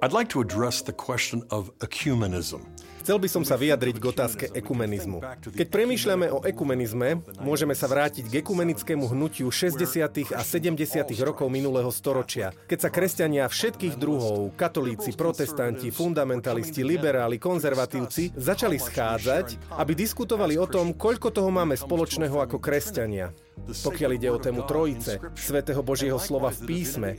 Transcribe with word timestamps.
I'd 0.00 0.12
like 0.12 0.28
to 0.28 0.40
address 0.40 0.80
the 0.80 0.92
question 0.92 1.42
of 1.50 1.76
ecumenism. 1.80 2.64
Chcel 3.08 3.24
by 3.24 3.30
som 3.32 3.40
sa 3.40 3.56
vyjadriť 3.56 3.96
k 3.96 4.04
otázke 4.04 4.44
ekumenizmu. 4.52 5.24
Keď 5.40 5.72
premýšľame 5.72 6.28
o 6.28 6.44
ekumenizme, 6.44 7.24
môžeme 7.40 7.72
sa 7.72 7.88
vrátiť 7.88 8.28
k 8.28 8.44
ekumenickému 8.44 9.08
hnutiu 9.08 9.48
60. 9.48 10.36
a 10.36 10.42
70. 10.44 10.76
rokov 11.24 11.48
minulého 11.48 11.88
storočia, 11.88 12.52
keď 12.68 12.78
sa 12.84 12.92
kresťania 12.92 13.48
všetkých 13.48 13.96
druhov, 13.96 14.52
katolíci, 14.60 15.16
protestanti, 15.16 15.88
fundamentalisti, 15.88 16.84
liberáli, 16.84 17.40
konzervatívci, 17.40 18.36
začali 18.36 18.76
schádzať, 18.76 19.72
aby 19.80 19.92
diskutovali 19.96 20.60
o 20.60 20.68
tom, 20.68 20.92
koľko 20.92 21.32
toho 21.32 21.48
máme 21.48 21.80
spoločného 21.80 22.36
ako 22.44 22.60
kresťania 22.60 23.32
pokiaľ 23.68 24.10
ide 24.16 24.28
o 24.32 24.38
tému 24.40 24.64
Trojice, 24.64 25.20
Svetého 25.36 25.82
Božieho 25.84 26.16
slova 26.16 26.48
v 26.54 26.60
písme 26.64 27.10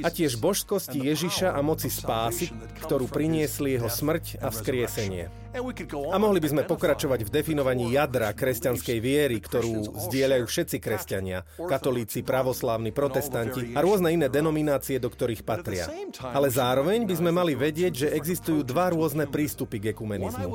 a 0.00 0.08
tiež 0.08 0.40
božskosti 0.40 1.04
Ježiša 1.04 1.52
a 1.52 1.60
moci 1.60 1.92
spásy, 1.92 2.48
ktorú 2.86 3.10
priniesli 3.10 3.76
jeho 3.76 3.90
smrť 3.90 4.40
a 4.40 4.48
vzkriesenie. 4.48 5.37
A 6.12 6.16
mohli 6.20 6.38
by 6.44 6.48
sme 6.52 6.62
pokračovať 6.68 7.24
v 7.24 7.30
definovaní 7.32 7.96
jadra 7.96 8.36
kresťanskej 8.36 8.98
viery, 9.00 9.40
ktorú 9.40 9.96
zdieľajú 10.06 10.44
všetci 10.44 10.76
kresťania, 10.76 11.40
katolíci, 11.56 12.20
pravoslávni, 12.20 12.92
protestanti 12.92 13.72
a 13.72 13.80
rôzne 13.80 14.12
iné 14.12 14.28
denominácie, 14.28 15.00
do 15.00 15.08
ktorých 15.08 15.42
patria. 15.42 15.88
Ale 16.20 16.52
zároveň 16.52 17.08
by 17.08 17.14
sme 17.16 17.30
mali 17.32 17.56
vedieť, 17.56 18.06
že 18.06 18.08
existujú 18.12 18.60
dva 18.60 18.92
rôzne 18.92 19.24
prístupy 19.24 19.80
k 19.80 19.84
ekumenizmu. 19.96 20.52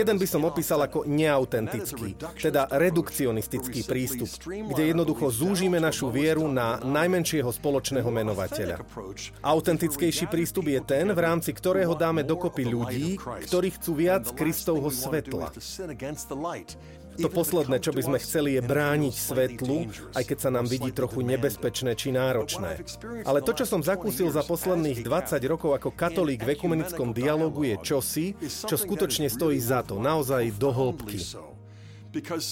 Jeden 0.00 0.16
by 0.16 0.26
som 0.26 0.42
opísal 0.48 0.88
ako 0.88 1.04
neautentický, 1.04 2.16
teda 2.40 2.64
redukcionistický 2.72 3.84
prístup, 3.84 4.30
kde 4.48 4.82
jednoducho 4.88 5.28
zúžime 5.28 5.76
našu 5.78 6.08
vieru 6.08 6.48
na 6.48 6.80
najmenšieho 6.80 7.52
spoločného 7.52 8.08
menovateľa. 8.08 8.82
Autentickejší 9.44 10.32
prístup 10.32 10.72
je 10.72 10.80
ten, 10.80 11.12
v 11.12 11.20
rámci 11.20 11.52
ktorého 11.52 11.92
dáme 11.92 12.24
dokopy 12.24 12.64
ľudí, 12.64 13.20
ktorí 13.20 13.68
chcú 13.76 13.92
viac 14.00 14.19
Kristovho 14.36 14.88
svetla. 14.92 15.52
To 17.20 17.28
posledné, 17.28 17.76
čo 17.82 17.92
by 17.92 18.02
sme 18.06 18.18
chceli, 18.22 18.56
je 18.56 18.62
brániť 18.64 19.14
svetlu, 19.14 19.90
aj 20.16 20.24
keď 20.24 20.38
sa 20.40 20.50
nám 20.54 20.64
vidí 20.64 20.88
trochu 20.94 21.20
nebezpečné 21.20 21.92
či 21.98 22.14
náročné. 22.14 22.80
Ale 23.28 23.44
to, 23.44 23.52
čo 23.52 23.68
som 23.68 23.84
zakúsil 23.84 24.32
za 24.32 24.40
posledných 24.46 25.04
20 25.04 25.36
rokov 25.50 25.76
ako 25.76 25.90
katolík 25.92 26.46
v 26.46 26.56
ekumenickom 26.56 27.12
dialogu, 27.12 27.66
je 27.66 27.76
čosi, 27.82 28.26
čo 28.40 28.78
skutočne 28.78 29.28
stojí 29.28 29.60
za 29.60 29.84
to, 29.84 30.00
naozaj 30.00 30.48
do 30.56 30.70
hĺbky. 30.72 31.20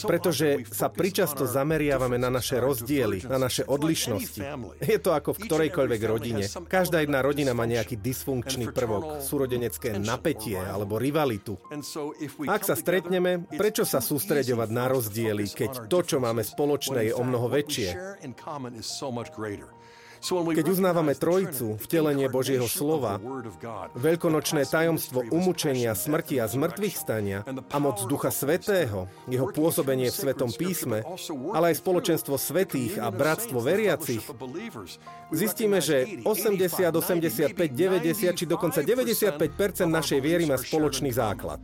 Pretože 0.07 0.63
sa 0.71 0.89
pričasto 0.89 1.43
zameriavame 1.45 2.17
na 2.17 2.31
naše 2.31 2.63
rozdiely, 2.63 3.27
na 3.27 3.39
naše 3.43 3.67
odlišnosti. 3.67 4.41
Je 4.79 4.99
to 5.03 5.11
ako 5.13 5.35
v 5.35 5.39
ktorejkoľvek 5.51 6.01
rodine. 6.07 6.45
Každá 6.47 7.03
jedna 7.03 7.21
rodina 7.21 7.53
má 7.53 7.67
nejaký 7.67 7.99
dysfunkčný 7.99 8.71
prvok, 8.71 9.19
súrodenecké 9.23 9.99
napätie 9.99 10.59
alebo 10.59 10.97
rivalitu. 10.97 11.59
Ak 12.47 12.63
sa 12.63 12.79
stretneme, 12.79 13.47
prečo 13.59 13.83
sa 13.83 13.99
sústreďovať 13.99 14.69
na 14.71 14.87
rozdiely, 14.87 15.51
keď 15.51 15.91
to, 15.91 15.99
čo 16.07 16.17
máme 16.23 16.47
spoločné, 16.47 17.11
je 17.11 17.13
o 17.15 17.23
mnoho 17.27 17.51
väčšie? 17.51 17.89
Keď 20.23 20.67
uznávame 20.67 21.15
Trojicu, 21.15 21.79
vtelenie 21.79 22.27
Božieho 22.27 22.67
slova, 22.67 23.23
veľkonočné 23.95 24.67
tajomstvo 24.67 25.23
umúčenia, 25.31 25.95
smrti 25.95 26.43
a 26.43 26.51
zmrtvých 26.51 26.97
stania 26.99 27.47
a 27.47 27.77
moc 27.79 28.03
Ducha 28.11 28.35
Svetého, 28.35 29.07
jeho 29.31 29.47
pôsobenie 29.55 30.11
v 30.11 30.19
Svetom 30.19 30.51
písme, 30.51 31.07
ale 31.55 31.75
aj 31.75 31.81
spoločenstvo 31.81 32.35
svetých 32.35 32.99
a 32.99 33.15
bratstvo 33.15 33.63
veriacich, 33.63 34.23
zistíme, 35.31 35.79
že 35.79 36.23
80, 36.27 36.67
85, 36.91 37.55
90 37.55 38.39
či 38.39 38.45
dokonca 38.45 38.83
95 38.83 39.87
našej 39.87 40.19
viery 40.19 40.45
má 40.51 40.59
spoločný 40.59 41.15
základ. 41.15 41.63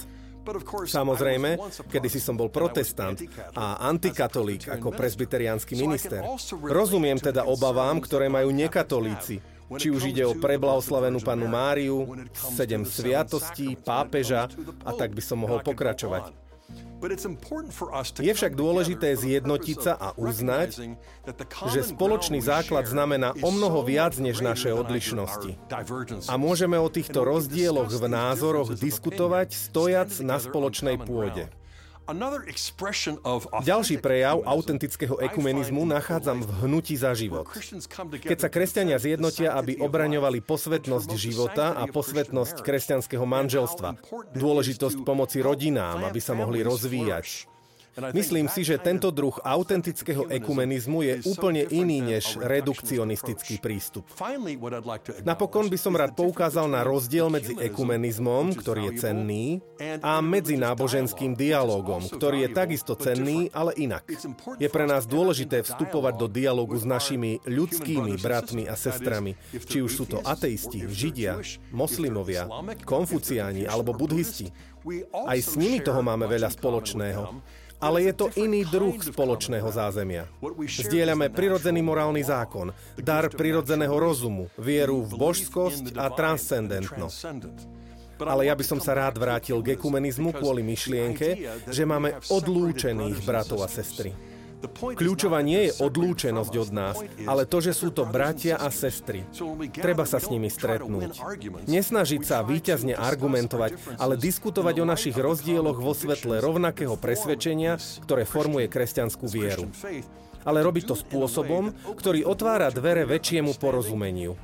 Samozrejme, 0.85 1.57
kedy 1.89 2.09
si 2.13 2.21
som 2.21 2.37
bol 2.37 2.53
protestant 2.53 3.17
a 3.57 3.81
antikatolík 3.89 4.69
ako 4.69 4.93
presbyteriánsky 4.93 5.75
minister. 5.75 6.21
Rozumiem 6.63 7.17
teda 7.17 7.49
obavám, 7.49 7.99
ktoré 8.05 8.29
majú 8.29 8.53
nekatolíci, 8.53 9.41
či 9.81 9.89
už 9.89 10.13
ide 10.13 10.23
o 10.29 10.37
preblahoslavenú 10.37 11.25
panu 11.25 11.49
Máriu, 11.49 12.05
sedem 12.37 12.85
sviatostí, 12.85 13.75
pápeža 13.81 14.53
a 14.85 14.91
tak 14.93 15.17
by 15.17 15.23
som 15.25 15.41
mohol 15.41 15.65
pokračovať. 15.65 16.44
Je 18.21 18.33
však 18.33 18.53
dôležité 18.57 19.13
zjednotiť 19.13 19.79
sa 19.81 19.93
a 19.99 20.09
uznať, 20.17 20.97
že 21.69 21.81
spoločný 21.85 22.41
základ 22.41 22.89
znamená 22.89 23.37
o 23.45 23.51
mnoho 23.53 23.85
viac 23.85 24.17
než 24.17 24.41
naše 24.41 24.73
odlišnosti. 24.73 25.59
A 26.31 26.35
môžeme 26.41 26.81
o 26.81 26.89
týchto 26.89 27.27
rozdieloch 27.27 27.93
v 27.93 28.05
názoroch 28.09 28.73
diskutovať 28.79 29.53
stojac 29.53 30.11
na 30.25 30.41
spoločnej 30.41 30.97
pôde. 31.03 31.51
Ďalší 33.65 33.97
prejav 34.05 34.45
autentického 34.45 35.17
ekumenizmu 35.25 35.89
nachádzam 35.89 36.45
v 36.45 36.51
hnutí 36.69 37.01
za 37.01 37.17
život. 37.17 37.49
Keď 38.21 38.39
sa 38.39 38.53
kresťania 38.53 39.01
zjednotia, 39.01 39.57
aby 39.57 39.81
obraňovali 39.81 40.45
posvetnosť 40.45 41.11
života 41.17 41.73
a 41.73 41.89
posvetnosť 41.89 42.61
kresťanského 42.61 43.25
manželstva, 43.25 43.97
dôležitosť 44.37 45.01
pomoci 45.01 45.41
rodinám, 45.41 46.05
aby 46.05 46.21
sa 46.21 46.37
mohli 46.37 46.61
rozvíjať, 46.61 47.54
Myslím 47.95 48.51
si, 48.51 48.67
že 48.67 48.75
tento 48.83 49.15
druh 49.15 49.39
autentického 49.39 50.27
ekumenizmu 50.27 51.07
je 51.07 51.15
úplne 51.31 51.63
iný 51.71 52.03
než 52.03 52.43
redukcionistický 52.43 53.63
prístup. 53.63 54.11
Napokon 55.23 55.71
by 55.71 55.79
som 55.79 55.95
rád 55.95 56.19
poukázal 56.19 56.67
na 56.67 56.83
rozdiel 56.83 57.31
medzi 57.31 57.55
ekumenizmom, 57.55 58.59
ktorý 58.59 58.91
je 58.91 58.93
cenný, 58.99 59.45
a 60.03 60.19
medzináboženským 60.19 61.39
dialogom, 61.39 62.03
ktorý 62.11 62.47
je 62.47 62.51
takisto 62.51 62.99
cenný, 62.99 63.47
ale 63.55 63.71
inak. 63.79 64.03
Je 64.59 64.67
pre 64.67 64.91
nás 64.91 65.07
dôležité 65.07 65.63
vstupovať 65.63 66.15
do 66.19 66.27
dialogu 66.27 66.75
s 66.75 66.83
našimi 66.83 67.39
ľudskými 67.47 68.19
bratmi 68.19 68.67
a 68.67 68.75
sestrami, 68.75 69.39
či 69.55 69.87
už 69.87 69.93
sú 69.95 70.05
to 70.11 70.19
ateisti, 70.27 70.83
židia, 70.91 71.39
moslimovia, 71.71 72.51
konfuciáni 72.83 73.71
alebo 73.71 73.95
budhisti. 73.95 74.51
Aj 75.15 75.39
s 75.41 75.57
nimi 75.57 75.81
toho 75.81 76.05
máme 76.05 76.29
veľa 76.29 76.53
spoločného 76.53 77.23
ale 77.85 78.09
je 78.09 78.13
to 78.17 78.27
iný 78.41 78.65
druh 78.65 78.97
spoločného 78.97 79.69
zázemia. 79.69 80.25
Zdieľame 80.65 81.29
prirodzený 81.29 81.85
morálny 81.85 82.25
zákon, 82.25 82.73
dar 82.97 83.29
prirodzeného 83.29 83.93
rozumu, 83.93 84.49
vieru 84.57 85.05
v 85.05 85.13
božskosť 85.13 85.93
a 86.01 86.09
transcendentnosť. 86.09 87.21
Ale 88.25 88.49
ja 88.49 88.55
by 88.57 88.65
som 88.65 88.81
sa 88.81 88.97
rád 88.97 89.21
vrátil 89.21 89.61
k 89.61 89.77
ekumenizmu 89.77 90.33
kvôli 90.33 90.65
myšlienke, 90.65 91.29
že 91.69 91.85
máme 91.85 92.25
odlúčených 92.33 93.21
bratov 93.27 93.67
a 93.67 93.69
sestry. 93.69 94.34
Kľúčová 94.75 95.41
nie 95.45 95.69
je 95.69 95.73
odlúčenosť 95.81 96.55
od 96.57 96.71
nás, 96.73 96.97
ale 97.25 97.45
to, 97.45 97.59
že 97.61 97.73
sú 97.77 97.93
to 97.93 98.09
bratia 98.09 98.57
a 98.57 98.69
sestry. 98.73 99.25
Treba 99.75 100.09
sa 100.09 100.19
s 100.19 100.33
nimi 100.33 100.49
stretnúť. 100.49 101.21
Nesnažiť 101.69 102.23
sa 102.25 102.41
výťazne 102.45 102.97
argumentovať, 102.97 104.01
ale 104.01 104.15
diskutovať 104.17 104.75
o 104.81 104.89
našich 104.89 105.17
rozdieloch 105.17 105.79
vo 105.79 105.93
svetle 105.93 106.41
rovnakého 106.41 106.97
presvedčenia, 106.97 107.77
ktoré 108.05 108.25
formuje 108.25 108.67
kresťanskú 108.71 109.27
vieru 109.29 109.69
ale 110.45 110.61
robiť 110.61 110.85
to 110.93 110.95
spôsobom, 110.95 111.73
ktorý 111.97 112.29
otvára 112.29 112.69
dvere 112.69 113.09
väčšiemu 113.09 113.57
porozumeniu. 113.57 114.37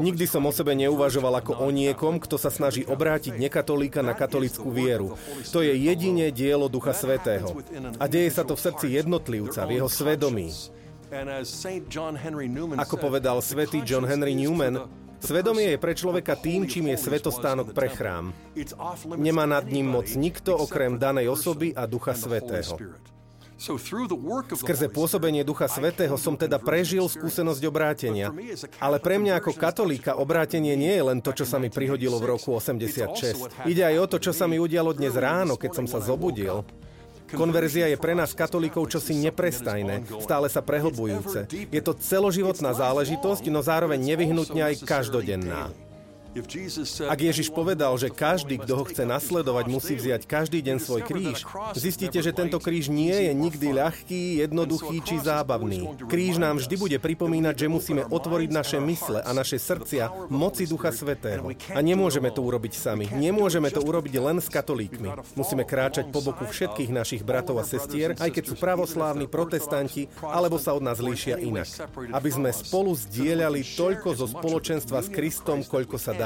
Nikdy 0.00 0.24
som 0.24 0.42
o 0.48 0.52
sebe 0.52 0.72
neuvažoval 0.72 1.44
ako 1.44 1.60
o 1.60 1.68
niekom, 1.68 2.16
kto 2.16 2.40
sa 2.40 2.48
snaží 2.48 2.88
obrátiť 2.88 3.36
nekatolíka 3.36 4.00
na 4.00 4.16
katolickú 4.16 4.72
vieru. 4.72 5.14
To 5.52 5.60
je 5.60 5.76
jedine 5.76 6.32
dielo 6.32 6.72
Ducha 6.72 6.96
Svetého. 6.96 7.52
A 8.00 8.04
deje 8.08 8.32
sa 8.32 8.42
to 8.48 8.56
v 8.56 8.64
srdci 8.64 8.86
jednotlivca, 8.96 9.68
v 9.68 9.80
jeho 9.82 9.88
svedomí. 9.92 10.48
Ako 12.80 12.96
povedal 12.98 13.38
svätý 13.44 13.84
John 13.84 14.08
Henry 14.08 14.34
Newman, 14.34 15.06
Svedomie 15.16 15.74
je 15.74 15.80
pre 15.80 15.96
človeka 15.96 16.36
tým, 16.36 16.68
čím 16.68 16.92
je 16.92 17.00
svetostánok 17.00 17.72
pre 17.72 17.88
chrám. 17.88 18.36
Nemá 19.16 19.48
nad 19.48 19.64
ním 19.64 19.88
moc 19.88 20.12
nikto 20.12 20.52
okrem 20.54 21.00
danej 21.00 21.32
osoby 21.32 21.72
a 21.72 21.88
Ducha 21.88 22.12
Svetého. 22.12 22.76
Skrze 23.56 24.92
pôsobenie 24.92 25.40
Ducha 25.40 25.64
Svetého 25.64 26.12
som 26.20 26.36
teda 26.36 26.60
prežil 26.60 27.08
skúsenosť 27.08 27.62
obrátenia. 27.64 28.28
Ale 28.76 29.00
pre 29.00 29.16
mňa 29.16 29.40
ako 29.40 29.56
katolíka 29.56 30.12
obrátenie 30.20 30.76
nie 30.76 30.92
je 30.92 31.02
len 31.02 31.18
to, 31.24 31.32
čo 31.32 31.48
sa 31.48 31.56
mi 31.56 31.72
prihodilo 31.72 32.20
v 32.20 32.36
roku 32.36 32.52
86. 32.52 33.64
Ide 33.64 33.82
aj 33.82 33.96
o 33.96 34.06
to, 34.12 34.16
čo 34.20 34.36
sa 34.36 34.44
mi 34.44 34.60
udialo 34.60 34.92
dnes 34.92 35.16
ráno, 35.16 35.56
keď 35.56 35.72
som 35.72 35.86
sa 35.88 36.04
zobudil. 36.04 36.68
Konverzia 37.26 37.90
je 37.90 37.98
pre 37.98 38.14
nás 38.14 38.38
katolíkov 38.38 38.86
čosi 38.86 39.18
neprestajné, 39.18 40.06
stále 40.22 40.46
sa 40.46 40.62
prehlbujúce. 40.62 41.50
Je 41.50 41.82
to 41.82 41.98
celoživotná 41.98 42.70
záležitosť, 42.70 43.50
no 43.50 43.66
zároveň 43.66 43.98
nevyhnutne 43.98 44.62
aj 44.62 44.86
každodenná. 44.86 45.74
Ak 47.08 47.20
Ježiš 47.22 47.48
povedal, 47.48 47.96
že 47.96 48.12
každý, 48.12 48.60
kto 48.60 48.72
ho 48.76 48.84
chce 48.84 49.08
nasledovať, 49.08 49.64
musí 49.72 49.96
vziať 49.96 50.28
každý 50.28 50.60
deň 50.60 50.76
svoj 50.76 51.02
kríž, 51.08 51.48
zistíte, 51.72 52.20
že 52.20 52.36
tento 52.36 52.60
kríž 52.60 52.92
nie 52.92 53.14
je 53.14 53.32
nikdy 53.32 53.72
ľahký, 53.72 54.44
jednoduchý 54.44 55.00
či 55.00 55.16
zábavný. 55.16 55.96
Kríž 56.04 56.36
nám 56.36 56.60
vždy 56.60 56.74
bude 56.76 56.98
pripomínať, 57.00 57.54
že 57.56 57.72
musíme 57.72 58.02
otvoriť 58.04 58.50
naše 58.52 58.78
mysle 58.84 59.24
a 59.24 59.30
naše 59.32 59.56
srdcia 59.56 60.28
moci 60.28 60.68
Ducha 60.68 60.92
Svetého. 60.92 61.48
A 61.72 61.80
nemôžeme 61.80 62.28
to 62.28 62.44
urobiť 62.44 62.72
sami. 62.76 63.08
Nemôžeme 63.16 63.72
to 63.72 63.80
urobiť 63.80 64.14
len 64.20 64.36
s 64.44 64.52
katolíkmi. 64.52 65.08
Musíme 65.40 65.64
kráčať 65.64 66.12
po 66.12 66.20
boku 66.20 66.44
všetkých 66.44 66.92
našich 66.92 67.22
bratov 67.24 67.62
a 67.62 67.64
sestier, 67.64 68.12
aj 68.20 68.28
keď 68.28 68.44
sú 68.52 68.54
pravoslávni, 68.60 69.24
protestanti, 69.24 70.12
alebo 70.20 70.60
sa 70.60 70.76
od 70.76 70.84
nás 70.84 71.00
líšia 71.00 71.40
inak. 71.40 71.68
Aby 72.12 72.28
sme 72.28 72.50
spolu 72.52 72.92
zdieľali 72.92 73.64
toľko 73.64 74.08
zo 74.12 74.26
spoločenstva 74.28 75.00
s 75.00 75.08
Kristom, 75.08 75.64
koľko 75.64 75.96
sa 75.96 76.12
dá 76.12 76.25